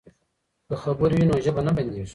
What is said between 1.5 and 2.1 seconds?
نه بندیږي.